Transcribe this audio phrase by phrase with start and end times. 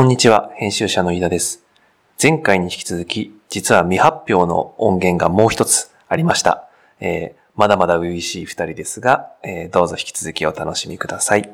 [0.00, 1.62] こんにちは、編集者の飯田です。
[2.20, 6.70] 前回に引き続き、実は未発表の音源がもう一つありました。
[7.00, 11.50] えーまだまだ初々しい二人ですが、えーどうぞ引き続きお楽しみください。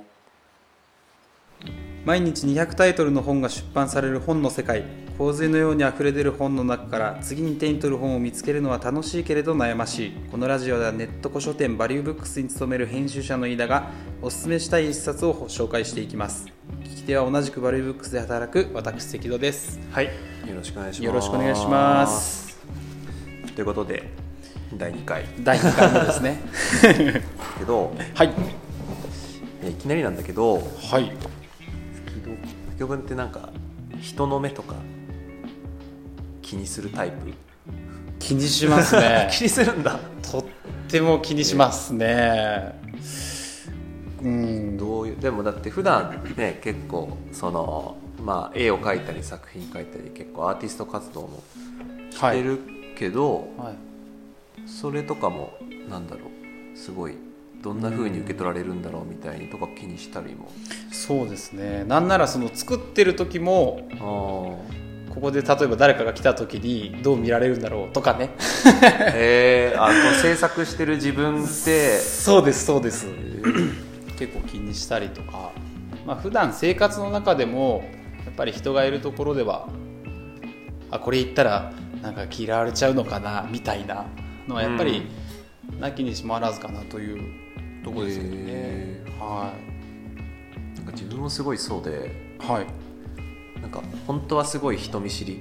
[2.07, 4.85] 毎日200タイトルの本が出版される本の世界
[5.19, 13.91] 洪水のように溢れ出る本の中から次に手に取る本を見つけるのは楽しいけれど悩ましいこのラジオではネット古書店バリューブックスに勤める編集者の飯田が
[14.23, 16.47] おすすめしたい一冊を紹介していきます
[16.85, 20.05] 聞き手は同じくバリューブックスで働く私関戸ですはい。
[20.07, 20.13] よ
[20.55, 21.05] ろしくお願いします。
[21.07, 22.57] よろしくお願いします。
[23.57, 24.09] ということで、
[24.77, 25.25] 第2回。
[25.43, 26.41] 第2回目ですね
[27.59, 28.33] けど、はい
[29.65, 31.11] えーいきなりなんだけど、はい
[32.77, 33.49] 不協文ってなんか、
[34.01, 34.75] 人の目とか
[36.43, 37.33] 気にするタイプ？
[38.19, 39.29] 気にしますね。
[39.33, 39.99] 気にするんだ。
[40.31, 40.45] とっ
[40.87, 42.79] ても気にしますね。
[44.23, 44.77] うん。
[44.77, 51.43] どういうでもだって普段ね結構そのまあ絵を描いたり作品描いたり結構アーティスト活動も
[52.11, 52.61] してる
[52.97, 54.69] けど、はい。
[54.69, 55.55] それとかも
[55.89, 56.23] なんだろ
[56.75, 57.15] うすごい
[57.67, 60.53] どんな風に受け取られるんだろうみたいにとか気にしたりも、
[60.93, 61.83] そうですね。
[61.83, 63.99] なんならその作ってる時もあ
[65.13, 68.31] ここで例えば誰かが来た時にどう見られるんだろうとかね。
[68.39, 71.99] あ えー、あこう制作してる自分って。
[71.99, 73.09] そうですそうです。
[74.17, 75.51] 結構気にしたりとか。
[76.07, 77.83] まあ普段生活の中でも
[78.27, 79.67] やっぱり人がいるところでは
[80.93, 84.07] あこれ言ったらなんか嫌われちゃうのかなみたいな
[84.47, 85.03] のはやっぱり
[85.81, 87.46] なきにしもあらずかなという
[87.87, 88.43] ところですけどね。
[88.47, 89.53] へは
[90.75, 92.11] なんか自分もすごいそうで
[92.41, 92.67] いはい。
[93.61, 95.41] なんか本当はすごい人見知り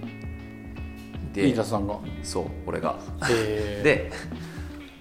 [1.33, 1.97] で飯田さんが。
[2.21, 2.99] そう俺が。
[3.31, 3.81] えー。
[3.83, 4.11] で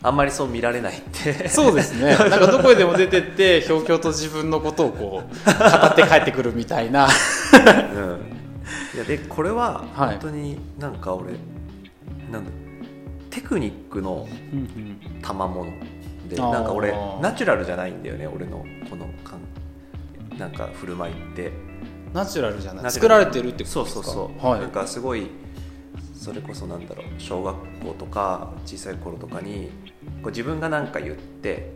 [0.03, 1.48] あんまりそう見られないって。
[1.48, 2.17] そうですね。
[2.17, 7.06] なんかどこへでも出てって、ひょうひょうと自分のことをこう、語って帰ってくるみたいな。
[7.06, 8.21] うん、
[8.94, 10.09] いやでこれははい。
[10.11, 11.32] 本当になんか俺、
[12.31, 12.50] なんだ
[13.31, 14.28] テクニックの
[15.22, 15.71] 賜物。
[15.71, 16.50] であー。
[16.53, 21.53] なんか俺ナチュラルじゃないんだよね俺のこのかんなんか振る舞いって。
[22.12, 22.91] ナチュラルじゃない。
[22.93, 23.95] 作られてるってことですか？
[23.95, 24.61] そうそうそう、はい。
[24.61, 24.71] なん。
[24.71, 25.28] かすごい
[26.15, 29.71] それこそなんだろう小学校とか小さい頃とかに
[30.23, 31.73] こう自分が何か言って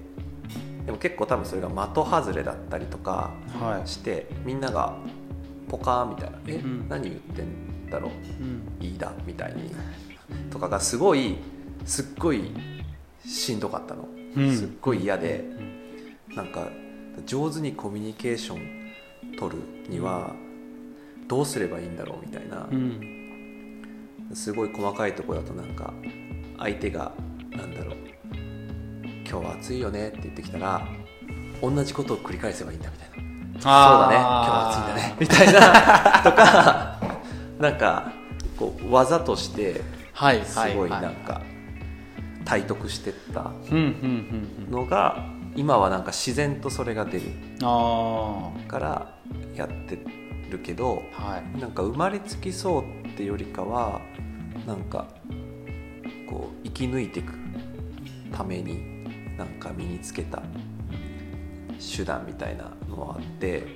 [0.87, 4.97] でも結構多分それが的外れだったりとかはしてみんなが
[5.69, 6.89] ポカーンみたいな「え、うん。
[6.89, 8.11] 何言ってんだろう？
[8.13, 8.15] い。
[8.15, 8.63] うん。
[8.81, 9.75] いいだ」みたいに。
[10.51, 11.37] とかがすごい
[11.85, 12.53] すっごい
[13.27, 15.45] しんどかったの、うんすっごい嫌で、
[16.35, 16.69] なんか
[17.27, 18.89] 上手にコミュニケーション
[19.39, 20.35] 取るには
[21.27, 23.19] どうすればいいんだろうみたいなう、ん。
[24.35, 25.93] すごい細かいところだとなんか
[26.59, 27.13] 相手が
[27.51, 27.97] なんだろう
[29.29, 30.87] 「今日は暑いよね」って言ってきたら
[31.63, 33.15] 同じことを繰り返せばいいんだみたいな。
[33.61, 35.61] そうだね今日は暑いんだね みたいな
[36.23, 37.01] とか
[37.59, 38.13] なんか
[38.57, 39.81] こう技として
[40.13, 40.45] はい。
[40.45, 41.43] すごいはなんか
[42.49, 43.53] 体得してった。
[44.71, 47.25] のが今はなんか自然とそれが出る
[47.63, 49.15] あから
[49.55, 49.99] やって
[50.51, 51.33] るけどあ。
[51.33, 51.61] はい。
[51.61, 54.01] なんか生まれつきそうってよりかは
[54.67, 55.09] なんか
[56.29, 57.35] こう生き抜いていく
[58.33, 60.43] ためになんか身につけた
[61.97, 63.67] 手段みたいなのはあって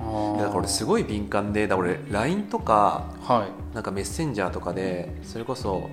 [0.00, 3.74] あだから俺すごい敏感でだから俺 LINE とかはい。
[3.74, 5.90] なんかメッセンジャーとかでそれこそ、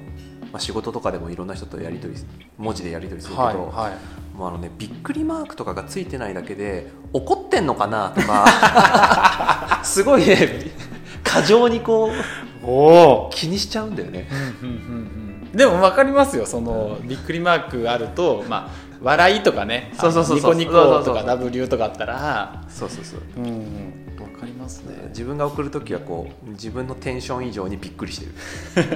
[0.52, 2.20] まあ、仕事とかでもいろんな人とやり取り
[2.58, 3.56] 文字でやり取りするけど、はい。
[3.58, 4.38] はい。
[4.38, 10.72] もうあのねびっくりマークとかがついてないだけで怒ってんのかなとか すごいね
[11.24, 13.30] 過剰にこうおお。
[13.34, 14.28] 気にしちゃうんだよね
[14.62, 15.52] うん、うん、うん、うん。
[15.54, 16.46] でも分かりますよ。
[16.46, 19.92] その、びっくりマークあると、まあ、笑いとかね。
[20.00, 23.94] そうそうそうそうニコニコとか W とかあったら、そうそうそううん、
[24.72, 25.08] ますね。
[25.10, 28.32] 自分が送る時はこう自分のテンション以上にびっくりしてる。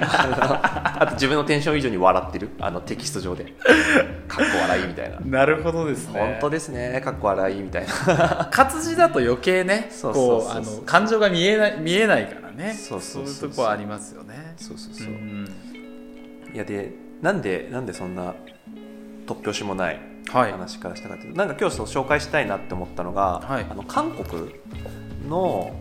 [0.02, 2.50] あと自分のテンション以上に笑ってる。
[2.60, 3.44] あのテキスト上で。
[4.28, 5.20] かっこ笑いみたいな。
[5.20, 6.20] なるほどですね。
[6.20, 7.00] 本当ですね。
[7.04, 8.48] かっこ笑いみたいな。
[8.50, 12.72] 活字だと余計ねこうあの感情が見えない見えないからね。
[12.72, 13.48] そうそうそうそう。
[13.48, 14.54] いうとこはありますよね。
[14.56, 15.48] そうそうそう、ん
[16.54, 18.34] いやでなんでなんでそんな
[19.26, 20.00] 突拍子もない
[20.30, 20.52] はい。
[20.52, 23.66] 話からしたかというと、なんか今日紹介したいなって思ったのが、はい。
[23.70, 24.54] あの韓国
[25.26, 25.78] の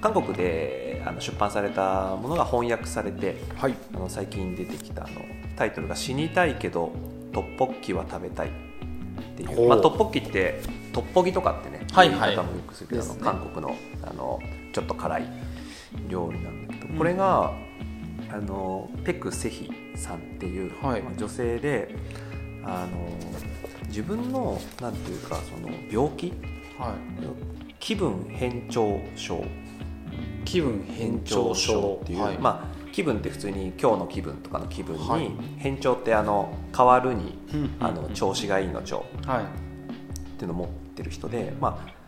[0.00, 3.74] 韓国であの出版されたものが翻訳されてはい。
[3.94, 5.22] あの最近出てきたあの。
[5.58, 6.92] タイトルが「死にたいけど
[7.32, 8.50] トッポッキは食べたい」っ
[9.36, 10.60] ていう、まあ、トッポッキって
[10.92, 12.36] トッポギとかってね、はいはい。
[12.36, 13.20] 方もよくするけど、ね。
[13.20, 14.38] 韓国のあの
[14.72, 15.24] ちょっと辛い
[16.08, 17.52] 料理なんだけど、これが
[18.30, 21.02] あのペク・セヒさんっていう、はい。
[21.02, 21.94] まあ女性で
[22.64, 23.08] あの
[23.88, 26.32] 自分のなんていうかその病気
[26.78, 26.94] は
[27.80, 29.44] 気分変調症。
[30.44, 32.00] 気分変調症。
[32.02, 32.38] っていう、はい。
[32.38, 35.30] まあ気分って普通に今日の気分とかの気分に、はい。
[35.58, 39.04] 変調ってあの変わるに、うんうんあの調子がいいの調。
[39.26, 39.44] はい。
[39.44, 39.46] っ
[40.38, 41.98] ていうのを持ってる人で、まあ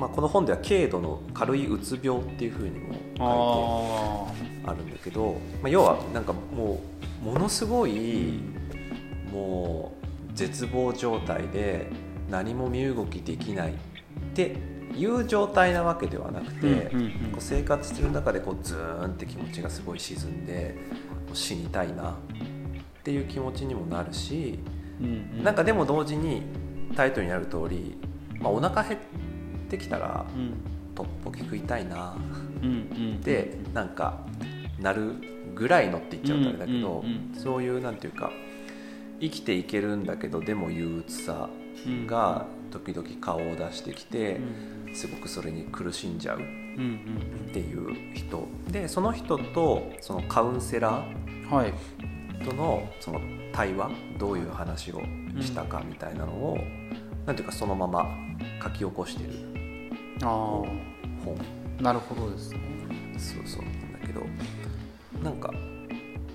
[0.00, 6.80] まあ、この本では軽度の軽いうつ病っていうふうにも書いてああるんだけど、まあ、要はなんかも
[7.22, 8.40] うものすごい
[9.30, 9.92] も
[10.30, 11.90] う絶望状態で
[12.30, 13.74] 何も身動きできないっ
[14.34, 14.56] て
[14.96, 17.10] いう状態なわけではなくて、うんうんうん。
[17.32, 20.76] こう生活してる中でこうズーンって気持ちがすごい沈んで
[21.32, 22.14] 死にたいなっ
[23.02, 25.44] ていう気持ちにもなるし、ーうんうん。
[25.44, 26.42] なんかでも同時に
[26.96, 27.96] タイトルにある通り、
[28.40, 29.00] まあ、お腹減っ
[29.68, 30.54] てきたらうん。
[30.94, 32.14] トッポギ食いたいな
[32.62, 34.26] うんうんでなんか
[34.78, 35.14] なる
[35.54, 38.30] ぐらいのって言っちゃうとあれだけど、うんうんそういうなんていうか
[39.20, 41.48] 生きていけるんだけどでも憂鬱さ
[42.06, 44.36] が時々顔を出してきて
[44.86, 44.94] う、ん。
[44.94, 46.40] すごくそれに苦しんじゃうっ
[47.52, 48.48] ていう人。
[48.70, 51.72] でその人とそのカウンセラー
[52.44, 53.20] とのその
[53.52, 55.00] 対話どういう話を
[55.40, 56.58] したかみたいなのを、
[57.26, 58.06] なんていうかそのまま
[58.62, 59.30] 書き起こしてる
[60.22, 60.68] あ本。
[61.80, 62.60] あなるほどですね。
[63.18, 63.62] そうそう。
[63.62, 64.22] なんだけど
[65.22, 65.52] なんか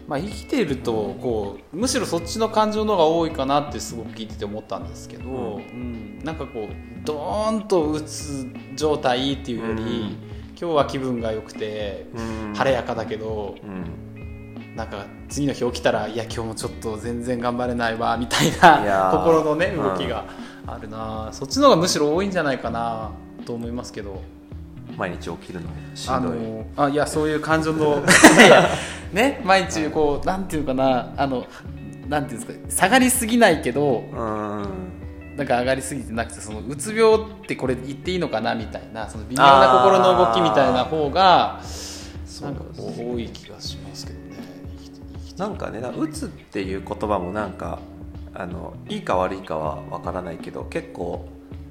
[0.07, 5.56] まあ、生きているとこうむしろそっちの感情の方が多いかなってすごく聞いてて思ったんですけど、うん。
[5.56, 9.90] うんなんかこうドーンとうつ状態っていうより、うん。
[10.57, 12.07] 今日は気分が良くて
[12.56, 14.75] 晴れやかだけど、うん。
[14.75, 19.12] なんか次の日起きたらいや今日もちょっと全然頑張れないわみたいなー。
[19.12, 20.25] 心のね動きが
[20.68, 23.12] あるな、そっちの方がむしろ多いんじゃないかな
[23.46, 24.22] と思いますけど。
[24.98, 28.01] 毎日起きるのしあんどい、のあいやそういう感情の
[29.16, 31.48] ね毎日こうなんていうかなあの
[32.08, 34.96] なんていうんですか下がりすぎないけどうん。
[35.36, 41.60] なんか上がりすぎてなくてそのうつ病ってこれ言っていいのかなみたいなその微妙な心の動きみたいな方が
[42.26, 44.26] そうんなか多い気がしますけどね。
[45.38, 47.80] なんかね「うつ」っていう言葉もなんか
[48.34, 51.28] あのいいか悪いかはわからないけど結構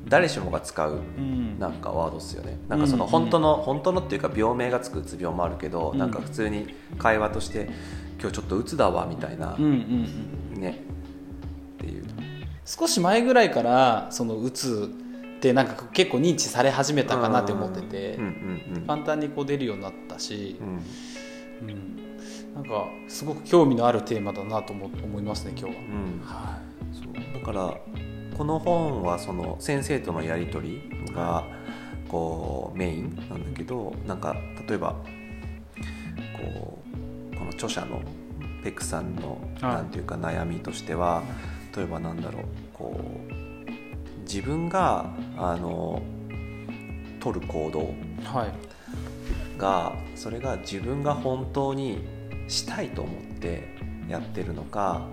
[0.08, 1.58] 誰しもが使ううん。
[1.58, 2.58] なんかワードっすよね。
[2.68, 3.10] なんかそのうん。
[3.10, 5.98] 本当の、本当のっていうか病名がつくうつ病もあるけど、うん。
[5.98, 7.68] なんか普通に会話として
[8.20, 10.08] 「今日ちょっとうつだわ」みたいな、うんうん
[10.54, 10.60] うん。
[10.60, 10.80] ね。
[11.78, 12.04] っていう。
[12.64, 14.90] 少し前ぐらいからそのうつ
[15.36, 18.28] ってなんか結構認知され始めたかなって思ってて、うんうん
[18.76, 21.68] うん簡単にこう出るようになったし、うん。
[21.68, 25.80] うん、なんかすごく興味のあるテーマだなと思思いますね今日は。
[25.80, 26.20] うん。
[26.24, 26.58] は
[26.92, 27.40] そう。
[27.40, 27.74] だから
[28.36, 31.44] この本はその先生とのやり取りが
[32.08, 34.36] こうメインなんだけどなんか
[34.68, 34.96] 例えば
[36.36, 36.78] こ
[37.32, 38.02] うこの著者の
[38.62, 39.74] ペクさんのはい。
[39.74, 41.22] なんていうか悩みとしては
[41.76, 42.42] 例えばなんだろう
[42.72, 46.02] こう自分があの
[47.20, 47.84] 取る行動い、
[48.24, 49.58] はい。
[49.58, 52.04] がそれが自分が本当に
[52.48, 53.68] したいと思って
[54.08, 55.06] やってるのか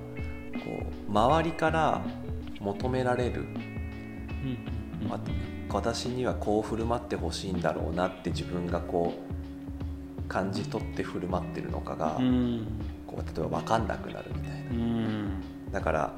[0.65, 2.01] こう周りから
[2.61, 4.57] 求められる、うん
[5.09, 5.19] あ
[5.73, 9.13] 私にはこう振る舞ってほしいんだろうなって自分がこ
[10.19, 12.67] う感じ取って振る舞ってるのかが、うん。
[13.07, 14.71] こう例えば分かんなくなるみたいな。
[14.71, 15.41] うん。
[15.71, 16.13] だから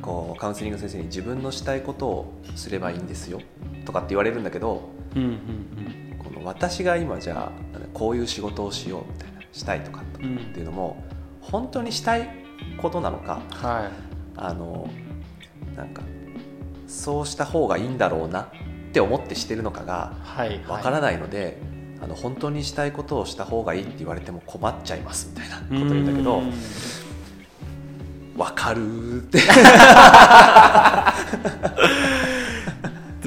[0.00, 3.40] こうカウンセリングの先生に自分のしたいことをすればいいんですよ
[3.84, 11.02] とかって言われるんだけどうんうんこの私が今じゃあこういう仕事をしようみたいなしたいとかっていうのも
[11.40, 12.28] 本当にしたい
[12.78, 13.90] ことなのかは
[14.36, 14.88] あの
[15.76, 16.02] なんか
[16.86, 18.46] そうした方がいいんだろうなっ
[18.92, 20.60] て思ってしてるのかがいはい。
[20.68, 21.58] わからないので、
[22.02, 26.52] あの本当にしたいことをした方がいいって言われても困っちゃいますみたいなこと言うんだけどうん。
[28.36, 29.38] わかるって。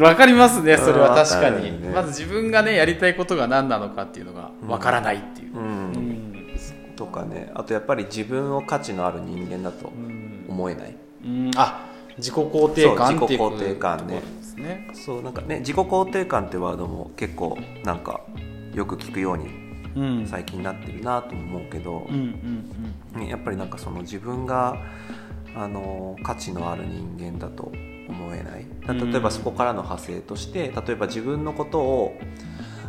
[0.01, 1.15] わかりますねそれは。
[1.15, 1.89] 確かに、ね。
[1.89, 5.55] まず自分がねやりたいことが何なのかっていうのがわからないっていう。
[5.55, 6.55] う、うんん。
[6.95, 7.49] とかね。
[7.55, 10.45] あとやっぱり自分を価値のある人間だとうん。
[10.49, 10.95] 思えない。
[11.23, 11.51] うん。
[11.55, 11.85] あ
[12.17, 14.22] 自己肯定感っていうそう自己肯定感ね。
[14.55, 18.22] ねそうなんかね自己肯定感ってワードも結構なんか
[18.74, 20.27] よく聞くようにうん。
[20.27, 22.07] 最近なってるなとも思うけど、
[23.27, 24.77] やっぱりなんかその自分が
[25.55, 27.72] あの価値のある人間だと
[28.07, 28.65] 思えない。
[28.86, 32.19] だ例えばそこからの派生として例えば自分のことを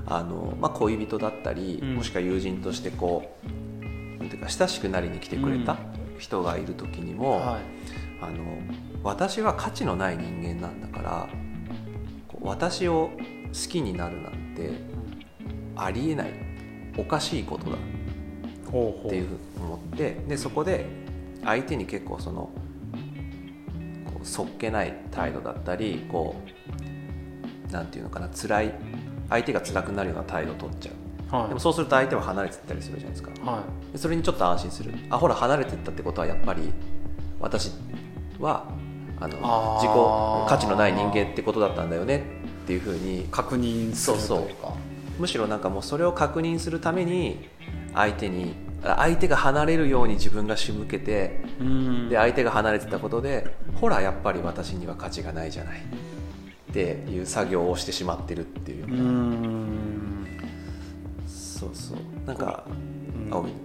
[0.07, 1.95] あの、まあ、恋人だったり、うん。
[1.97, 5.79] もしくは友人としてこうなんていうか親しくなりに来てくれた
[6.19, 7.63] 人がいる時にうんも、はい。
[8.21, 8.59] あの
[9.07, 11.29] 私は価値のない人間なんだから
[12.41, 13.13] 私を
[13.47, 14.73] 好きになるなんて
[15.77, 16.33] ありえない
[16.99, 17.79] おかしいことだっ
[19.09, 20.87] ていうふうに思ってでそこで
[21.45, 22.51] 相手に結構その
[24.07, 26.35] こうそっけない態度だったりこ
[27.69, 28.75] うなんていうのかな辛い
[29.31, 30.93] 相手が辛くなるような態度を取っちゃ
[31.33, 31.37] う。
[31.37, 31.49] はい。
[31.49, 33.31] でもそうすると相手は離れていったりするじゃないですか。
[33.51, 34.93] はでそれにちょっと安心する。
[35.11, 36.73] あほら離れていったってことはやっぱり
[37.41, 37.71] 私
[38.41, 38.67] は
[39.21, 42.25] あの自己価値のない人間ってことだったんだよね
[42.65, 43.23] っていうふうに。
[43.23, 44.55] い確認するという。
[44.57, 44.75] か
[45.19, 47.49] むしろなんかもうそれを確認するために
[47.95, 48.55] 相手に
[48.85, 52.09] あ相手が離れるように自分が仕向けてうん。
[52.09, 55.81] で相手が離れてたことでほらやっぱり私には価値がないじゃない。
[55.81, 60.27] っていう作業をしてしまってるっていう、うん。
[61.27, 62.27] そうそう。
[62.27, 63.07] なんか、うん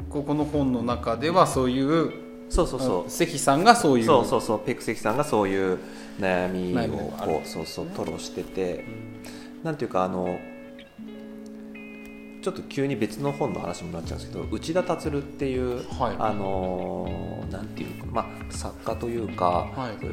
[0.10, 2.12] ここの本の中ではそういう
[2.52, 3.10] そうそうそう。
[3.10, 4.06] 関さんがそういう。
[4.06, 4.60] そうそうそう。
[4.60, 5.80] ペクセキさんがそういう
[6.20, 8.84] 悩みをこうそうそう吐露してて、
[9.64, 10.38] なんていうかあの
[12.44, 16.16] ちょっと急に別の本の話になっちゃうんですけど内田達っていう、はい。
[16.20, 20.06] あのなんていうか、まあ、作家というか、はい。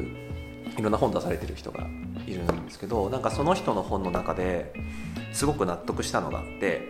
[0.77, 1.87] いろんな本出されてる人が
[2.25, 4.71] いるんですけどなんかその人の本の中で
[5.33, 6.87] すごく納得したのがあって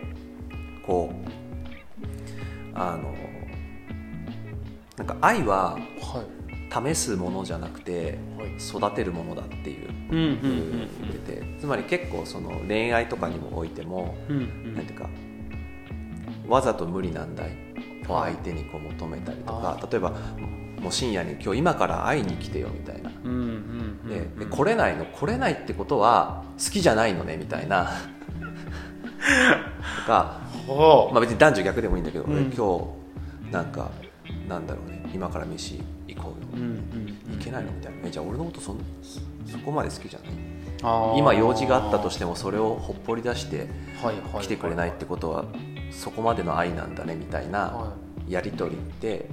[0.86, 1.40] こう
[2.74, 3.14] あの
[5.00, 6.94] なんか愛ははい。
[6.94, 8.50] 試すものじゃなくてはい。
[8.58, 14.74] 育てるものだっていう言っててつまり結構その恋愛とかにもおいてもうんうん。
[14.74, 15.08] なんていうか
[16.46, 17.56] わざと無理難題
[18.08, 20.10] を相手にこう求めたりとか例えば
[20.80, 23.10] もう深夜に今日今から会いに来てよみたいな。
[24.38, 27.90] で来れないの来れないってことは好きじゃないのねみたいな。
[30.00, 32.40] とか、ほまあ、別に男女逆でもいいんだけど、今
[33.48, 33.90] 日なんか
[34.50, 35.02] なんだろうね。
[35.14, 36.48] 今から飯行こうよ。
[36.54, 36.62] ううん
[37.32, 37.40] うん。
[37.40, 37.98] いけないのみたいな。
[38.08, 38.78] えじゃあ俺のことそん
[39.46, 40.26] そこまで好きじゃな
[41.16, 41.18] い？
[41.18, 43.68] 今用事があったとしてもそれをほっぽり出して
[44.40, 45.44] 来てくれないってことは
[45.90, 47.92] そこまでの愛なんだねみたいなは
[48.28, 49.26] やり取りって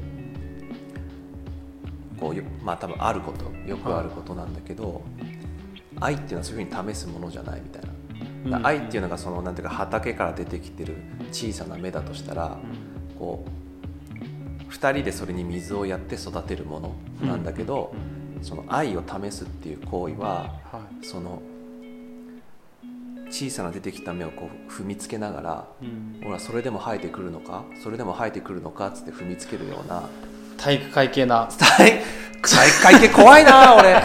[2.19, 3.45] こうよまあ多分あること。
[3.67, 5.01] よくあることなんだけど
[5.99, 7.87] 愛っていうのはそういうふうに試すものじゃないみたいな。
[8.65, 10.95] 愛っていうのがそのなんていうか畑から出てきてる
[11.31, 12.57] 小さな芽だとしたら
[13.19, 13.49] こう
[14.69, 16.79] 2人でそれに水をやって育てるも
[17.21, 17.93] のなんだけど、
[18.41, 21.05] その愛を試すっていう行為ははい。
[21.05, 21.41] その
[23.29, 26.21] 小さな出てきた芽をこう踏みつけながらうん。
[26.23, 27.63] ほらそれでも生えてくるのか？
[27.83, 28.87] それでも生えてくるのか？
[28.87, 30.03] っつって踏みつけるような。
[30.57, 31.47] 体育会系な。
[31.59, 34.01] 体育会系怖いな 俺。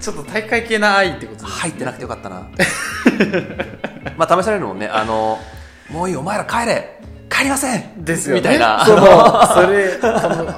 [0.00, 1.50] ちょっと体育会系な愛ってことね。
[1.50, 2.46] 入ってなくてよかったな。
[4.16, 4.88] まあ試されるのもね。
[4.88, 5.38] あの
[5.90, 6.98] もういいお前ら帰れ
[7.30, 8.04] 帰りません！
[8.04, 8.40] ですよね。
[8.40, 8.84] みたいな。
[8.84, 9.98] そのそれ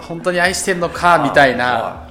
[0.09, 2.09] 本当に愛してんのかみたいな。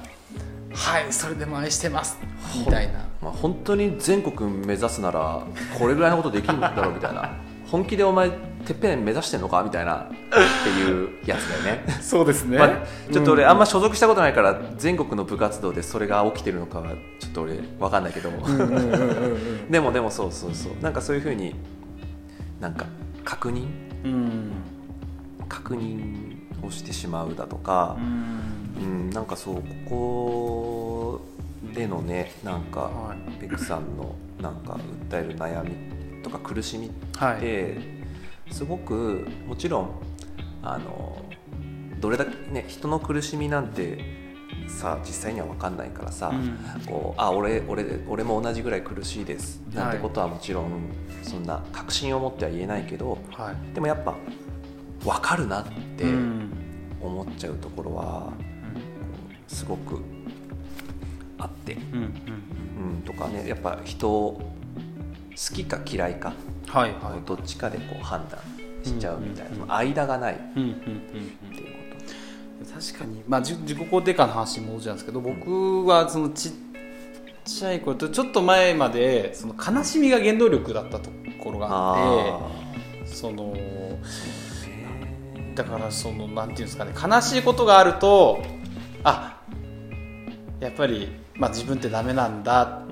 [0.72, 1.12] はい。
[1.12, 2.18] それでも愛してます。
[2.54, 3.06] みたいな。
[3.22, 5.42] まあ、本当に全国目指すなら
[5.78, 7.30] これぐらいのことできるんだろうみたいな。
[7.66, 8.30] 本気でお前
[8.64, 11.84] てっぺん目指してんのかみたいなっていうやつだよね。
[12.00, 12.58] そうですね。
[12.58, 12.70] まあ、
[13.12, 18.46] ちょっと俺あんま所属したことないから全国の部活動でそれが起きてるのかはちょっと俺分かんないけども。
[19.70, 20.72] でもでもそうそうそう。
[20.80, 21.56] なんかそういうふうに
[22.60, 22.84] なんか
[23.24, 23.85] 確認うん
[25.48, 26.36] 確認
[26.66, 28.82] をしてしまうだとかう、ん。
[28.82, 31.20] うん、なんかそうここ
[31.74, 33.40] でのねなんか、はい。
[33.40, 34.78] ペクさんのなんか
[35.10, 37.40] 訴える悩みとか苦しみっはい。
[37.40, 37.78] て
[38.50, 39.90] すごくもちろん
[40.62, 41.22] あの
[42.00, 44.15] どれだけね人の苦しみなんて
[44.68, 46.58] さ実際には分かんないからさ、うん。
[46.86, 50.70] こうあ俺俺俺も同じぐらい苦しいですなんてことはもちろん
[51.22, 53.74] そんな確信を持っては言えないけどはい。
[53.74, 54.14] でもやっぱ
[55.04, 55.64] 分かるなっ
[55.96, 56.50] てうん。
[57.00, 58.32] 思っちゃうところは
[59.46, 60.00] すごく
[61.38, 62.02] あって、うんうん。
[62.02, 64.40] うん、とかねやっぱ人を
[65.30, 66.32] 好きか嫌いか
[66.66, 67.26] はいはい。
[67.26, 68.40] どっちかでこう判断
[68.82, 69.72] しちゃうみたいな、うんうんうん。
[69.72, 70.74] 間がないっうんうんうん
[71.52, 71.75] ていうこ
[72.78, 76.52] 確かに、まあ、じ自己肯定感の話に戻っちゃうんですけど僕はそのちっ
[77.44, 82.50] ちゃい頃とちょっと前までその悲しみが原動力だったところとがああ
[83.02, 83.54] ってその
[85.54, 88.42] だからそのなんていうんですかね悲しいことがあると
[89.04, 89.40] あ
[90.60, 92.82] やっぱり、まあ、自分ってダメなんだ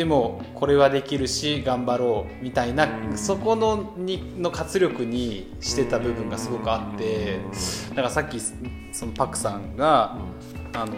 [0.00, 3.18] でもこれはできるし頑張ろうみたいなうん。
[3.18, 7.38] そこのにの活力にしてた部分がすごくあって
[7.90, 10.16] だからさっきそのパクさんが
[10.72, 10.94] あの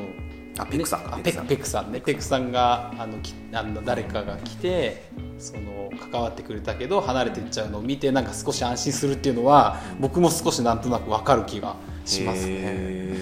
[0.56, 1.16] あペクさんか。
[1.16, 2.00] あペペクさんペクさんね。
[2.00, 13.16] ペクさんがあのきあの誰かが来てその関わってくれたけど離れていっちゃうのを見てなんか少し安心するっていうのは僕も少しなんとなく分かる気がしますね。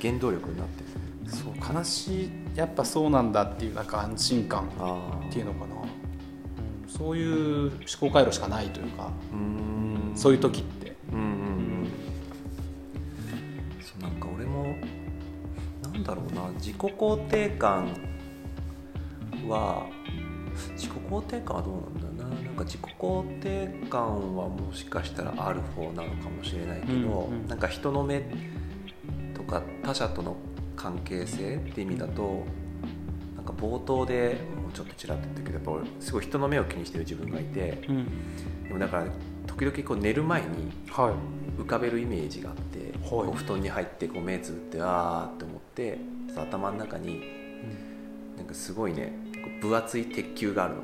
[0.00, 0.81] 原動力になって
[1.72, 10.12] 悲しいやっぱそうなんだっていうなんか安心感あっていうのかな、うん、そういう思考回路しかないというか、うん。
[10.14, 11.86] そういう時って、うんうんうん。
[13.80, 14.76] そうなんか俺も
[15.82, 16.48] なんだろうな。
[16.58, 17.88] 自己肯定感
[19.48, 19.86] は
[20.76, 22.36] 自己肯定感はどうなんだろうな。
[22.36, 27.46] なんなんか自己肯定感はもしかしたらある方なのかもしれないけど、うんうん。
[27.46, 28.22] なんか人の目
[29.34, 30.36] とか他者との
[30.76, 32.44] 関係性って意味だと
[33.36, 38.06] なんか冒頭でもうちょっとちらっと言ったけどやっぱ俺すごい人の目を気にしてる自分がいてうん。
[38.68, 39.06] でもだから
[39.46, 41.60] 時々こう寝る前にはい。
[41.60, 43.28] 浮かべるイメージがあって、はい。
[43.28, 45.98] お布団に入ってこう目つぶってあーって思って
[46.34, 47.22] 頭の中に
[48.38, 50.82] なんかすごいねこう分厚い鉄球があるの。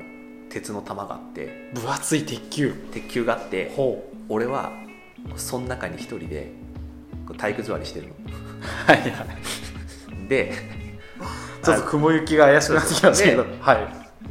[0.49, 1.71] 鉄の玉があって。
[1.73, 2.73] 分厚い鉄球。
[2.91, 4.71] 鉄球があってほ俺は
[5.35, 6.51] その中に一人で
[7.27, 8.13] こう体育座りしてるの。
[8.13, 8.17] う
[8.87, 9.11] はいはい
[10.29, 10.53] で
[11.61, 13.43] ちょっと雲行きが怪しくなってきましたけど。
[13.43, 13.77] ねはい。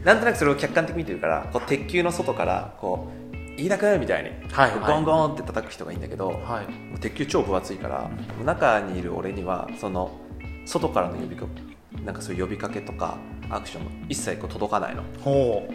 [0.05, 4.81] なんとなくそれを客観的に見てるからこう鉄球の外からこう飯田君みたいに、はいはい。
[4.81, 6.63] ゴンゴンって叩く人がいいんだけど、は
[6.97, 6.99] い。
[7.01, 8.09] 鉄球超分厚いから、
[8.45, 10.13] 中にいる俺にはその
[10.65, 13.19] 外からの呼びかけなんかそういう呼びかけとか
[13.51, 15.03] アクションも一切こう届かないの。
[15.21, 15.69] ほ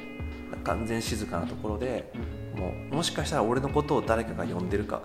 [0.64, 2.12] 完全静かなところで
[2.56, 5.02] もうもしかしたら俺のことを誰かが呼んでるか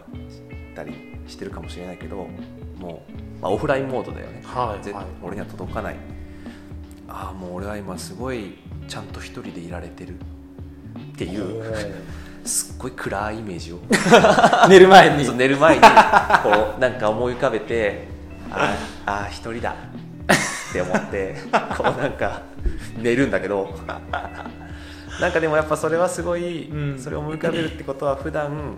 [0.79, 0.95] たり
[1.27, 2.29] してるかもしれないけど
[2.79, 5.05] もう、まあ、オフラインモードだよね、絶はいはい。
[5.23, 5.97] 俺には届かない。
[7.09, 10.23] ああもう俺は今すごいちゃんと一人でいられてるっ
[11.17, 11.75] てういうほ
[12.45, 13.77] すっごい暗いイメージを。
[13.77, 13.81] う
[14.69, 15.37] 寝る前に。
[15.37, 15.89] 寝る前にこ
[16.77, 18.09] うなんか思い浮かべて
[18.51, 19.75] あーあー一人だ。
[20.71, 21.35] って思って
[21.77, 22.43] こうなんか
[22.97, 23.75] 寝るんだけど。
[25.21, 26.99] なんかでもやっぱそれはすごい、うん。
[26.99, 28.77] それを思い浮かべるってことは普段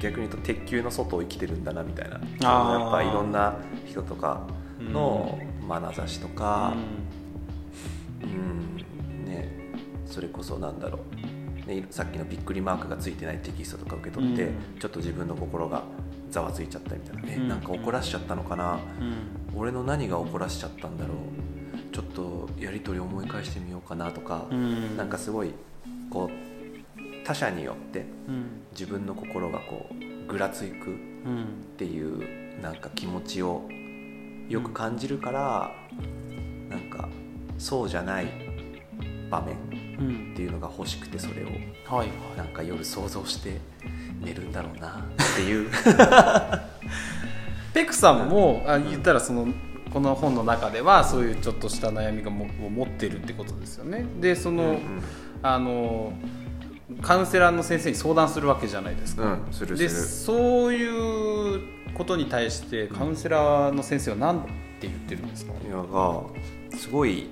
[0.00, 2.16] 逆に言うと鉄球の外を生きてるんだなみたいな。
[2.16, 4.46] やっぱいろんな人とか
[4.78, 5.38] の
[5.68, 6.74] 眼差しとか、
[8.22, 8.76] うん。
[9.24, 9.48] ね、
[10.04, 11.00] それこそなんだろ
[11.66, 14.54] う、ね、さっきのびっくりマークがついてないテキストとか受け取って、うん。
[14.78, 15.82] ちょっと自分の心が
[16.30, 17.48] ざわついちゃったみたいなね、うん。
[17.48, 19.58] なんか怒らしちゃったのかな、うん。
[19.58, 21.16] 俺の何が怒らしちゃったんだろう。
[21.94, 24.96] ちょっとやり取り思い返してみようかなとか、うん。
[24.96, 25.52] なんかすごい
[26.10, 26.45] こう
[27.26, 28.62] 他者によってうん。
[28.70, 29.94] 自分の心がこう
[30.30, 31.42] ぐらついくうん。
[31.42, 32.22] っていう
[32.62, 33.68] なんか気持ちを
[34.48, 35.72] よく感じるから、
[36.68, 37.08] なんか
[37.58, 38.26] そうじゃない
[39.28, 39.56] 場面
[39.98, 40.30] うん。
[40.34, 41.48] っていうのが欲しくてそれを。
[41.84, 43.58] はいなんか夜想像して
[44.20, 45.02] 寝るんだろうなっ
[45.34, 45.68] ていう。
[47.74, 49.48] ペクさんもあ言ったらその
[49.92, 54.06] この本の中ではそういうちょっとした悩みがもを持ってるってことですよね。
[54.20, 55.02] でその、うん。
[55.42, 56.12] あの
[57.02, 59.76] カウンセラーの先生に相談するわけじゃないですか、うん、うん、する。
[59.76, 61.60] すでるそういう
[61.94, 64.48] ことに対してカウンセラーの先生は何て
[64.82, 66.22] 言ってるんですか、いやが
[66.76, 67.28] すごい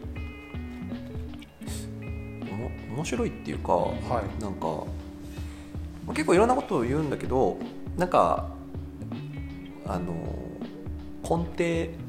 [2.94, 4.42] 面白いっていうか、はい。
[4.42, 4.66] なんか
[6.06, 7.58] まあ結構いろんなことを言うんだけど
[7.96, 8.50] なんか
[9.86, 10.14] あの
[11.22, 12.04] 根底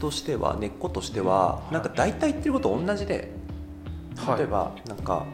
[0.00, 1.74] としては根っことしては、い。
[1.74, 3.32] なんか大体言ってること同じで
[4.18, 4.38] はい。
[4.38, 5.24] 例えばなんか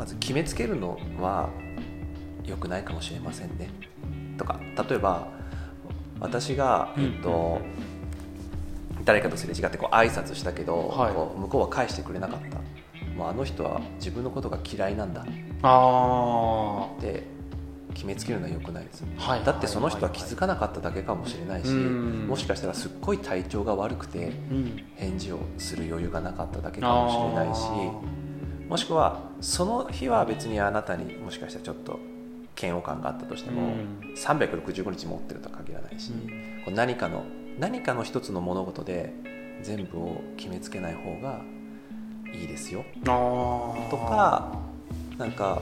[0.00, 1.50] まず決めつけるのは
[2.46, 3.68] 良くないかもしれませんね。
[4.38, 4.58] とか
[4.88, 5.28] 例えば
[6.18, 7.04] 私が、うん。
[7.04, 7.60] えっと
[9.04, 11.12] 誰かとすれ違ってこう挨拶したけど、はい。
[11.12, 12.56] こう向こうは返してくれなかった。
[13.14, 15.26] もうあの人は自分のことが嫌いなんだ。
[15.62, 17.24] あって
[17.92, 22.26] 決めつけるのは良くないです、はいだってその人は気づかなかっただけかもしれないし、うん。
[22.26, 24.82] もしかしたらすっごい体調が悪くてうん。
[24.96, 28.19] 返事をする余裕がなかっただけかもしれないし
[28.70, 31.98] もしくはその日は別にあなたにもしかしたらちょっと
[32.60, 34.14] 嫌悪感があったとしても、うん。
[34.14, 36.12] 365日持ってるとは限らないし、
[36.64, 37.24] こう何かの
[37.58, 39.12] 何かの一つの物事で
[39.62, 41.40] 全部を決めつけない方が
[42.32, 42.84] いいですよ。
[43.04, 44.52] とか
[45.18, 45.60] なんか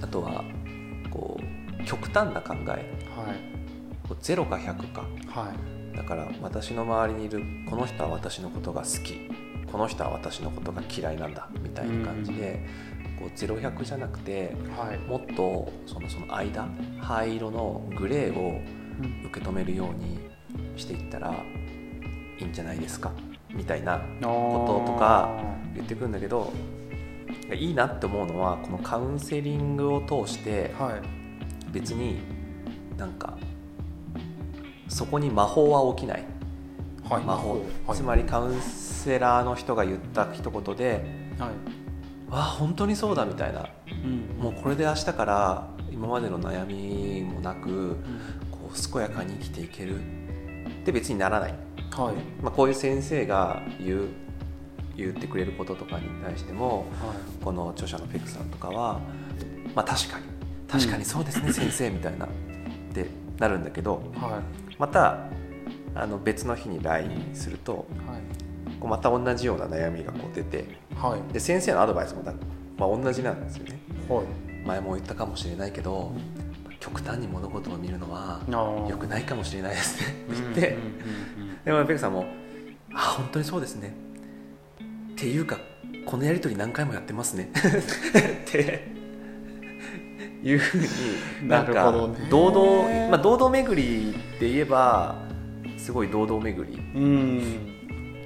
[0.00, 0.44] あとは
[1.10, 2.68] こう極端な考え。
[2.68, 2.84] はい。
[4.08, 5.02] こう0か100か。
[5.26, 5.96] はい。
[5.96, 9.28] だから私の周りにいるこの人は私のことが好き
[9.72, 12.64] この人は私のことが嫌いなんだみたいな感じで、
[13.18, 14.98] こう0100じゃなくてはい。
[14.98, 16.68] もっとそのその間
[17.00, 18.60] 灰色のグレーを
[19.00, 20.18] うん受け止めるように
[20.76, 21.32] していったら
[22.38, 23.12] いいんじゃないですか
[23.50, 25.30] みたいなこととか
[25.74, 26.52] 言ってくるんだけど
[27.54, 31.72] いいなって思うのはこのカウンセリングを通してはい。
[31.72, 32.18] 別に
[32.98, 33.38] なんか
[34.88, 36.24] そこに魔法は起きない。
[37.08, 37.24] はい。
[37.24, 37.52] 魔法、
[37.86, 37.96] はい。
[37.96, 41.04] つまりカウンセラーの人が言った一言で
[41.38, 41.48] はい
[42.30, 43.66] 「わあ本当にそうだ」みたいな。
[43.90, 44.42] うん。
[44.42, 47.96] もうこれで明日から今までの悩みもなくうん。
[48.50, 50.00] こう健やかに生きていける。
[50.00, 51.54] って別にならない、
[51.92, 52.42] はい。
[52.42, 54.08] まあ、こういう先生が言う
[54.96, 57.44] 言ってくれることとかに対してもはい。
[57.44, 59.00] この著者のペクさんとかは、
[59.74, 60.24] まあ、確かに。
[60.68, 62.26] 確かにそうですね、 先生みたいな。
[62.26, 62.28] っ
[62.94, 63.06] て
[63.38, 64.76] なるんだけどはい。
[64.78, 65.18] また
[65.94, 67.72] あの別の日に LINE すると
[68.06, 68.51] はい
[68.82, 70.64] こうまた同じような悩みがこう出て
[70.96, 71.32] はい。
[71.32, 72.32] で先生のアドバイスもだ、
[72.76, 73.80] まあ、同じなんですよね。
[74.08, 74.66] はい。
[74.66, 76.12] 前も言ったかもしれないけど
[76.80, 80.06] 極端に物事を見るのはあ良くないかもしれないですね。
[80.08, 80.78] って言うんって、
[81.64, 82.26] でもペグさんも
[82.92, 83.94] 「あ本当にそうですね」
[85.14, 85.58] っていうか
[86.04, 87.50] このやり取り何回もやってますね。
[87.54, 88.90] って。
[90.44, 91.92] いうふうになんなか
[92.28, 95.14] 堂々、まあ、堂々巡りって言えば
[95.78, 96.82] すごい堂々巡り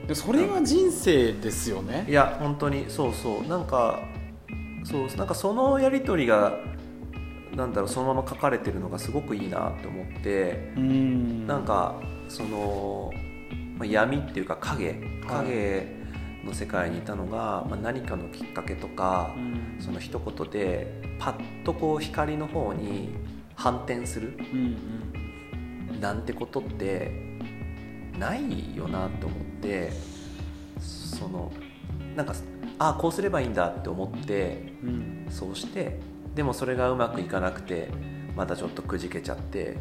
[0.07, 2.07] でそれが人生ですよね。
[2.09, 3.49] いや本当にそうそう。
[3.49, 4.01] なんか
[4.85, 6.59] そうなんかそのやり取りが
[7.55, 11.47] なんだろうそのまま書かれてるのがすごくいいなって思ってうん。
[11.47, 13.11] なんかその、
[13.79, 14.95] まあ、闇っていうか影。
[15.27, 15.97] 影
[16.45, 19.77] の世界にいたのが、まあ、何かのきっかけとかう、ん。
[19.81, 23.14] その一言でパッとこう光の方に
[23.57, 26.01] 反転するうん。
[26.01, 27.11] なんてことって
[28.19, 29.56] ないよなと思って
[30.81, 31.52] その
[32.14, 32.35] なんか
[32.79, 34.88] ああこうすればいいんだって思ってうん。
[34.88, 35.98] うんそうして
[36.37, 37.88] でもそれがうまくいかなくて
[38.37, 39.76] またちょっとくじけちゃって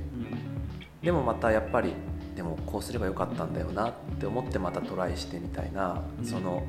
[1.03, 1.93] でもまたやっぱり
[2.35, 6.25] でもこうすればよかったんだよなって思ってまたトライしてみたいな、うん。
[6.25, 6.63] その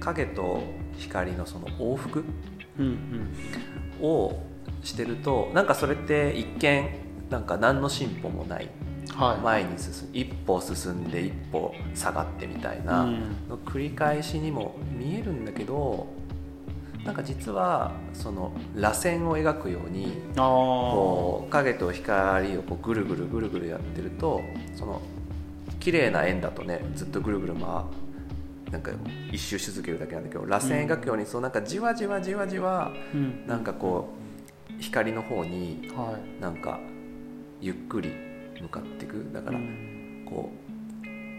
[0.00, 0.62] 影と
[0.96, 2.24] 光のその往復
[2.78, 2.86] うん
[4.00, 4.04] うん。
[4.04, 4.42] を
[4.82, 6.88] してるとなんかそれって一見
[7.30, 8.68] なんか何の進歩もない
[9.42, 13.20] 前に進む一歩進んで一歩下がってみたいなうん。
[13.48, 16.06] の繰り返しにも見えるんだけど
[17.04, 24.40] なんか実はその螺旋を描くようにこう影と光をこうぐるぐるぐるぐるやってると
[24.76, 25.00] その
[25.80, 27.84] 綺麗な円だとねずっとぐるぐる回
[28.72, 28.90] なんか
[29.32, 33.46] 一周し続けるだけなんだけど螺旋描くようにそうなんかじわじわじわじわうん。
[33.46, 34.10] なんかこ
[34.78, 36.42] う光の方にはい。
[36.42, 36.78] なんか
[37.60, 38.12] ゆっくり
[38.60, 39.30] 向かっていく。
[39.32, 39.58] だから
[40.26, 40.50] こ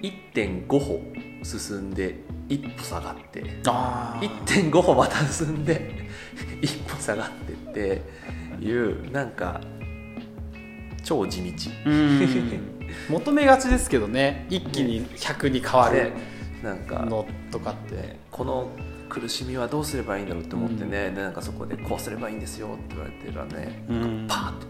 [0.01, 1.01] う1.5歩
[1.43, 2.15] 進んで
[2.47, 6.07] 一歩下がってああ1.5歩また進んで
[6.61, 9.61] 一歩下がってっていうなんか
[11.03, 11.71] 超地道。
[11.85, 12.19] うん。
[13.09, 14.45] 求めがちですけどね。
[14.49, 16.11] 一気に100に変わるね。
[16.63, 17.95] なんかのとかって。
[17.95, 18.69] ねこの
[19.09, 24.25] 苦しみはどうすればいいんだろうって思ってね、でなんかそこでこうすればいいんですよって言われてらね、うん。
[24.27, 24.67] パーッと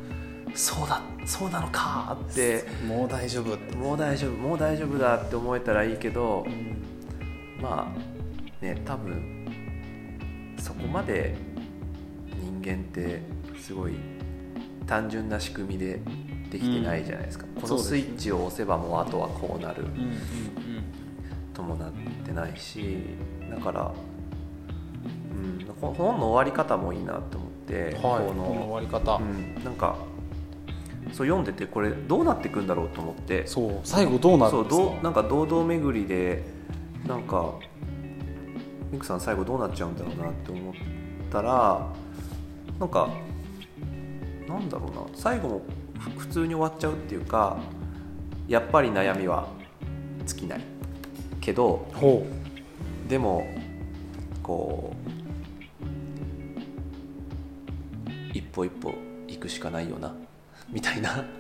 [0.53, 2.63] そうだそうなのかって。
[2.87, 3.75] もう大丈夫って。
[3.75, 7.61] もう大丈夫もう大丈夫だって思えたらいいけどうん。
[7.61, 9.45] まあね多分
[10.57, 11.35] そこまで
[12.41, 13.21] 人間って
[13.59, 13.93] すごい
[14.87, 15.99] 単純な仕組みで
[16.51, 17.99] できてないじゃないですか、このそうですね。
[18.01, 19.83] スイッチを押せばもうあとはこうなる。
[19.83, 20.13] うんうん
[21.53, 21.91] ともなっ
[22.25, 22.99] てないし
[23.51, 23.91] だから、
[25.33, 27.93] うん、この本の終わり方もいいなと思って、はい。
[27.95, 29.97] ここの終のわり方、うん、なんか
[31.11, 33.45] そう読んでてこれどうなっていくんだろうと思って。
[33.47, 34.83] そう最後どうなるそんですか？
[34.83, 36.43] うどうなんか堂々巡りで
[37.07, 37.53] なんか
[38.91, 40.73] ミクさん最後どうなっちゃうんだろうなって思っ
[41.31, 41.87] たら
[42.79, 43.09] なんか
[44.47, 45.01] なんだろうな。
[45.15, 45.61] 最後も
[45.99, 47.57] ふ普通に終わっちゃうっていうか
[48.47, 49.47] やっぱり悩みは
[50.25, 50.61] 尽きない。
[51.41, 52.25] けどほ
[53.07, 53.47] でも
[54.43, 55.09] こう
[58.33, 58.93] 一歩一歩
[59.27, 60.13] 行くしかないよな
[60.71, 61.19] みたいな。
[61.19, 61.25] う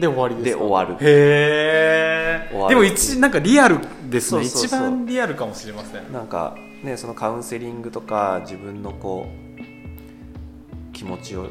[0.00, 0.94] で終わりで終わる。
[0.94, 4.44] へえでも一なんかリアルですね。
[4.44, 6.12] 一番リアルかもしれません。
[6.12, 11.44] なんかねそのカウンセリングとか自分のこう気持ちを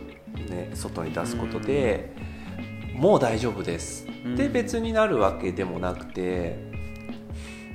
[0.49, 2.13] ね外に出すことで、
[2.95, 4.07] もう大丈夫です。
[4.25, 4.33] うん。
[4.33, 6.57] って別になるわけでもなくて、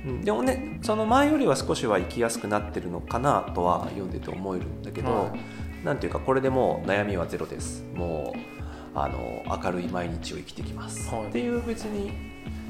[0.05, 0.21] うん。
[0.21, 5.35] でもねその前よりは少しは生きやすくなってるのかなとは読んでて思えるんだけど、は
[5.83, 7.85] なんていうかこれでもう悩みはゼロです。
[7.93, 8.56] もう
[9.03, 11.27] あの明るい毎日を生きてきます、はい。
[11.27, 12.11] っていう別に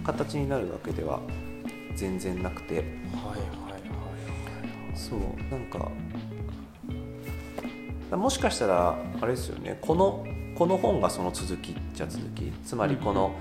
[0.04, 1.22] 形になるわけでは
[1.96, 2.76] 全然なくて。
[2.76, 3.78] はいはいはい
[4.94, 5.20] そう
[5.52, 5.90] なんか
[8.16, 9.78] もしかしたらあれですよね。
[9.82, 10.26] この
[10.58, 12.52] この本がその続きっちゃ続き。
[12.66, 13.36] つまりこの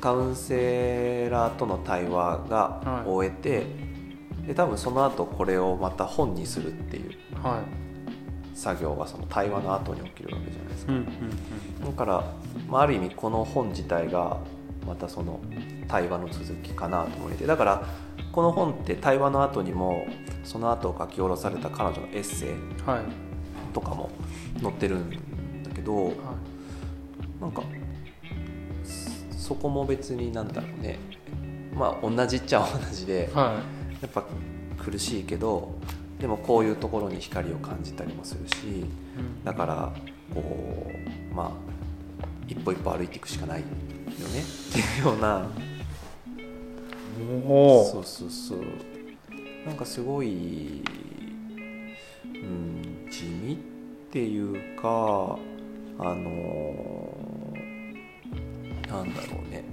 [0.00, 3.08] カウンセラーとの対話がはい。
[3.08, 3.66] 終えて、
[4.46, 7.12] で多分その後これをまた本にするっていう。
[7.42, 7.62] は
[8.56, 10.92] 作業がその対話の後に起きるわけじゃないですか、
[11.86, 12.24] だから、
[12.68, 14.38] まあ、ある意味この本自体が
[14.86, 15.40] またその
[15.88, 17.86] 対話の続きかなと思ってだから
[18.32, 20.06] この本って対話の後にも
[20.42, 22.48] その後書き下ろされた彼女のエッセイ
[23.74, 24.10] とかも
[24.62, 25.10] 載ってるん
[25.62, 26.12] だけどは
[27.40, 27.62] なんか
[28.82, 30.98] そそこも別になんだろうね。
[31.72, 33.36] まあ同じっちゃ同じでい。
[33.36, 33.60] は
[34.02, 34.24] やっぱ
[34.76, 35.74] 苦しいけど
[36.20, 38.86] でもこういうところに光を感じたりもするし
[39.44, 39.92] だから
[40.34, 40.90] こ
[41.32, 41.50] うまあ
[42.48, 43.74] 一歩一歩歩いていくしかないよね。
[44.14, 45.48] っていうような。
[47.18, 48.58] そうそうそう。
[49.66, 50.82] なんかすごい、
[52.24, 53.56] うん、地味っ
[54.12, 55.36] ていうか
[55.98, 57.16] あの
[58.88, 59.64] なんだろうね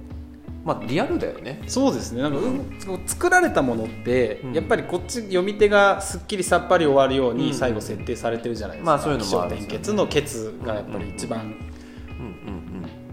[0.64, 1.62] まあリアルだよね。
[1.66, 2.22] そうですね。
[2.22, 3.02] なんか、うん。
[3.06, 4.52] 作られたものって、うん。
[4.54, 11.54] やっぱりこっち読み手がすっきりさっぱり終わるように最後設定されてるじゃないですか、まあそういうのもある結のケツがやっぱり一番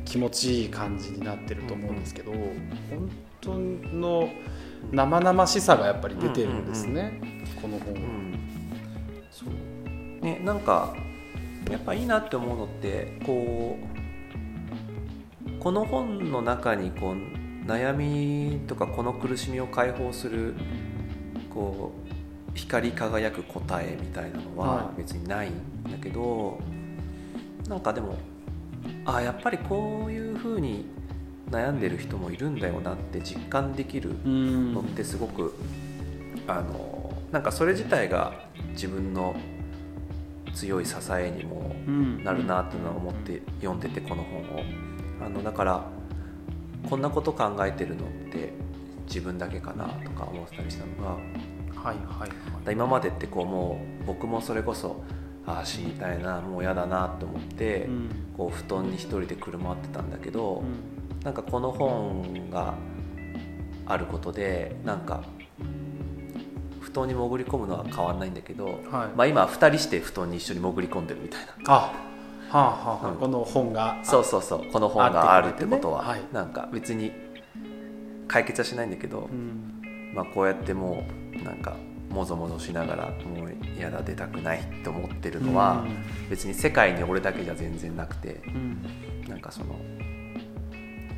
[0.06, 2.50] 気持ちいい感じになってると思うんですけど、本
[3.42, 3.54] 当
[3.98, 4.30] の
[4.92, 7.22] 生々しさがやっぱり出てるんですね、
[7.62, 8.00] この本は。
[8.00, 8.32] うん。
[10.22, 10.94] ねなんか
[11.70, 20.56] やっぱいいなって思うのってこうこの本の中にこう悩みとかこの苦しみを解放する
[21.54, 21.92] こ
[22.54, 24.98] う光り輝く答えみたいなのははい。
[24.98, 25.54] 別にないん
[25.90, 26.60] だけど、
[27.70, 28.18] なんかでも
[29.06, 30.86] あやっぱりこういうふうに
[31.50, 34.74] 悩んでる人もいるんだよなって実感できるうん。
[34.74, 35.54] のってすごく
[36.48, 38.34] あのなんかそれ自体が
[38.72, 39.36] 自分の
[40.54, 42.24] 強い支えにもうん。
[42.24, 44.64] なるなっていうのは思って読んでてこの本を。
[45.26, 45.86] あのだから
[46.90, 48.54] こんなこと考えてるのって
[49.08, 55.04] 自分だけかなとか思ってたりしたのがはいはいだ今までってこうもう僕もそれこそ
[55.46, 58.10] ああ死にたいなもう嫌だなって思って、うん。
[58.38, 61.24] こう布団に一人でくるまってたんだけど、うん。
[61.24, 62.76] なんかこの本が
[63.86, 65.24] あることでなんか
[66.80, 68.78] 布団に潜り込むのは変わんないんだけど、はい。
[69.16, 71.54] まあ、今2人して布団に一緒に潜り込んでるみたいな。
[71.68, 71.94] あ
[72.52, 74.66] はあはあ、うんこの本がそうそうそう。
[74.72, 76.40] この本があるってことは、あってくれてね。
[76.40, 77.12] なんか別に
[78.28, 79.82] 解決はしないんだけど、うん。
[80.14, 81.78] まあ、こうやってもうなんか
[82.10, 85.86] もぞもぞしながらもう嫌だ出たくないって思ってるのは、
[86.30, 88.86] 別に世界に俺だけじゃ全然なくてうん。
[89.30, 89.80] なんかその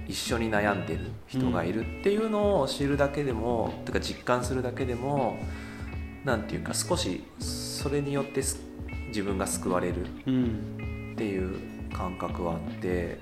[0.07, 5.39] 一緒に悩んでる人がいるっていうのを知るだけでも、とか実感するだけでも
[6.25, 8.61] なんていうか少しそれによってす
[9.07, 10.05] 自分が救われる。
[10.27, 10.92] うん
[11.23, 11.57] っていう
[11.93, 13.17] 感覚はあって。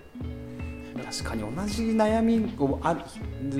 [1.06, 3.02] 確かに同じ悩みをある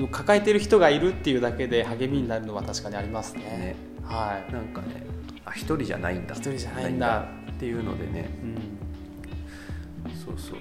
[0.08, 3.42] 抱えてる人がいるっていうだけで励みになるのは確かにありますね。
[3.42, 3.76] ね。
[4.04, 4.52] はい。
[4.52, 5.06] なんかね
[5.44, 6.34] あ一人じゃないんだ。
[6.34, 7.26] 一人じゃないんだ。
[7.52, 8.28] っていうのでね。
[8.42, 10.14] うん。
[10.14, 10.58] そうそう。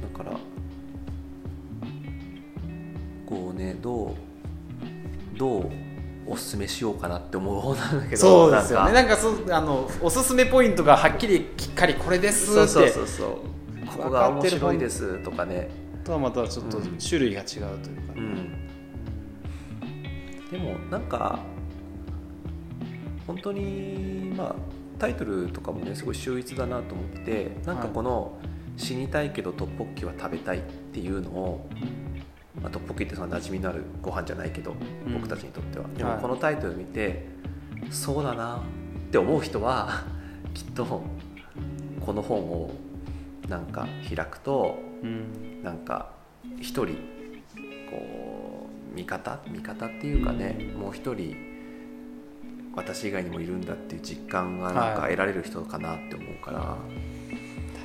[0.00, 0.38] だから
[3.26, 4.14] こうねどう
[5.38, 5.70] どう
[6.28, 8.16] おすすめしようかなって思う方なんだけど。
[8.16, 8.92] そうですよね。
[8.92, 9.16] なんか。
[9.16, 12.68] そうあのおすすめポイントがはっきりきっかりこれですって。
[12.68, 13.28] そうそうそう
[13.86, 15.70] ここが面白いですとかね。
[16.04, 18.68] とはまたちょっとうん種類が違うというか、うん。
[20.50, 21.40] でもなんか
[23.26, 24.54] 本当にまあ
[24.98, 28.38] タイトルとかもねすごい秀逸だなと思っててなんかこの
[28.76, 30.60] 「死にたいけどトッポッキは食べたい」っ
[30.92, 31.68] ていうのを、
[32.62, 34.72] まあ、トッポッキってその馴染みのあるご飯じゃないけど、
[35.06, 35.14] うん。
[35.14, 35.86] 僕たちにとっては。
[35.96, 36.16] ではい。
[36.16, 37.26] もこのタイトル見て
[37.90, 40.02] そうだなって思う人は
[40.54, 42.70] きっとこの本を
[43.48, 45.62] なんか開くとうん。
[45.62, 46.10] なんか
[46.60, 46.96] 一人
[47.90, 49.38] こう味方？
[49.50, 51.36] 味方っていうかね、もう一人
[52.74, 55.10] 私以外にもいるんだっていう実感がなんかはい。
[55.10, 56.76] 得られる人かなって思うから、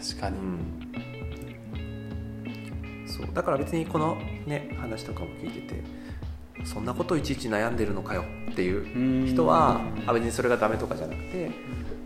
[0.01, 0.59] 確かに、うん、
[3.06, 3.28] そう。
[3.34, 5.84] だから別にこのね話とかも聞いてて
[6.66, 11.52] そんなこといちいち悩んでるのかよっていう人はうんあ別にそれがダメとかじゃなくて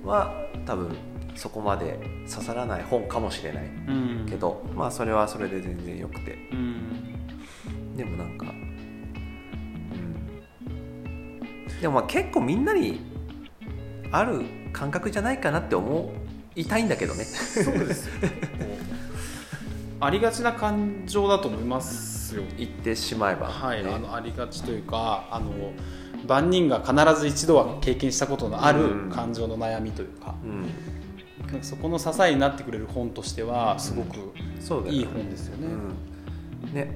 [0.04, 0.34] は
[0.66, 0.96] 多分
[1.38, 4.26] そこまで刺さらない本かもしれないうん。
[4.28, 6.32] けど、まあそれはそれで全然よくて。
[6.52, 7.96] うん。
[7.96, 10.42] でもなんか、うん、
[11.82, 13.02] でもまあ結構みんなに
[14.12, 14.42] ある
[14.74, 16.12] 感覚じゃないかなって思
[16.56, 17.24] いたいんだけどね。
[17.24, 18.10] そうです
[20.00, 22.44] ありがちな感情だと思いますよ。
[22.58, 23.92] 言ってしまえば、はい、ね。
[23.92, 25.52] あのありがちというかあの
[26.28, 29.10] 万人が必ず一度は経験したことのあるうん。
[29.10, 30.62] 感情の悩みというか,、うん。
[31.48, 34.34] なんかそこの支えになってくれる本としてはすごく
[34.90, 35.68] いい本ですよね。
[35.68, 36.92] うん、ね。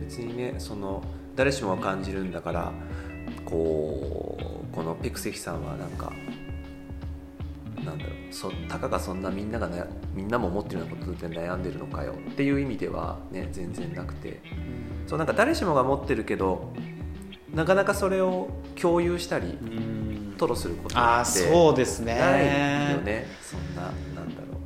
[0.00, 1.02] 別にねその
[1.36, 2.72] 誰しもが感じるんだから
[3.44, 4.38] こ
[4.72, 6.12] うこのペクセキさんはなんか
[7.84, 12.14] なんだろうそたかがそんなみんなが、ね、みんなも思ってるようなことで悩んでるのかよ。
[12.30, 14.40] っていう意味ではね全然なくて。
[15.06, 16.72] そうなんか誰しもが持ってるけど
[17.52, 20.34] なかなかそれを共有したりうん。
[20.38, 22.14] 吐露することああってそうですね。
[22.14, 23.26] ないよね。
[23.42, 23.90] そんなな
[24.22, 24.58] んだろ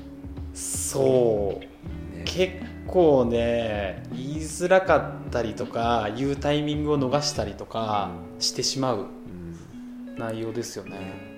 [0.52, 2.14] そう。
[2.14, 2.52] う、ね、結
[2.86, 10.16] 構ね言いづらかったりとか言うタイミングを逃したりとかしてしまううん。
[10.16, 11.33] 内容ですよね。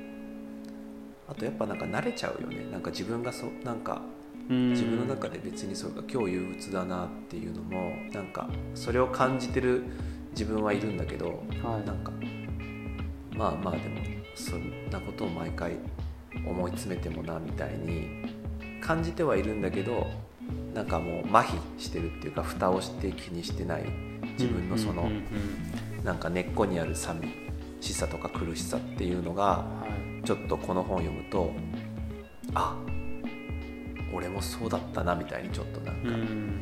[1.29, 2.71] あとやっぱなんか慣れちゃうよね。
[2.71, 4.03] なんか自分がそなんか
[4.49, 4.71] うん。
[4.71, 9.85] 自分の中で別にそうか今日憂鬱だなっていうのもなんかそれを感じてる
[10.31, 11.87] 自分はいるんだけど、はい。
[11.87, 12.13] なんか
[13.37, 14.01] まあまあでも
[14.35, 15.77] そんなことを毎回
[16.47, 18.25] 思い詰めてもなみたいに
[18.81, 20.07] 感じてはいるんだけど
[20.75, 23.85] なんかもう麻痺してるっていうか蓋をして気にしてない
[24.39, 25.11] 自分のその
[26.05, 27.29] なんか根っこにある寂
[27.81, 31.53] しさとか苦しさっていうのがはいちょっとこの本を読むと
[32.53, 32.77] あ
[34.13, 36.61] 俺もそうだったなみたいにちょっとなんか、うん。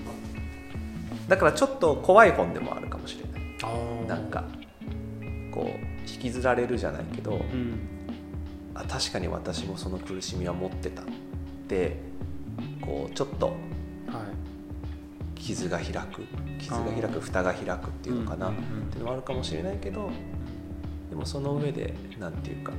[1.29, 4.07] だからちょっと怖い本でもあるかもしれない。
[4.07, 4.44] なんか
[5.50, 7.79] こう引きずられるじゃないけど、うん。
[8.74, 11.05] あ確かに私もその苦しみは持ってたっ
[11.68, 11.96] て
[12.83, 13.57] こうちょっとはい。
[15.35, 16.24] 傷が開く
[16.59, 20.11] 傷が開く蓋が開くっていうのかな、うんうんうんっていうのもあるかもしれないけど
[21.11, 22.72] でもその上でなんていうか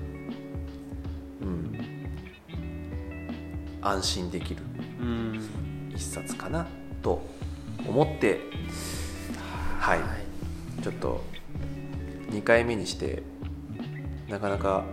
[3.87, 4.63] 安心できる
[4.99, 5.91] うん。
[5.95, 6.67] 一冊かな
[7.01, 7.21] と
[7.87, 8.41] 思って
[9.79, 9.99] はい、
[10.81, 11.23] ちょっと
[12.31, 13.21] 2回目にして
[14.27, 14.83] なかなか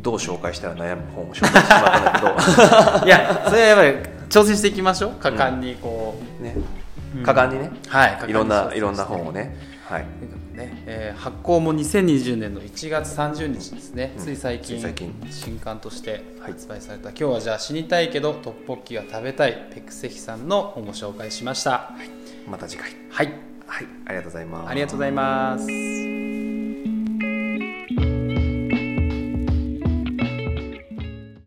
[0.00, 5.12] どう紹介したら悩む本を紹介してしまったんだ いやそれはやっぱり挑戦していきましょう。
[5.12, 6.56] 果敢にこけどね。
[7.20, 9.56] う、果敢にね、はいいろんないろんな本をね。
[9.88, 10.06] はい
[11.18, 14.24] 発行も2020年の1月30日ですね、うん。
[14.24, 14.80] つい最近
[15.30, 21.90] 新刊として発売された、今日はじゃあ死にたいけどトッポッキが食べたいペクセヒさんの本を紹介しました。
[22.48, 22.90] また次回。
[23.10, 23.26] はい。
[23.66, 23.86] はい。
[24.06, 24.70] ありがとうございます。
[24.70, 26.07] ありがとうございます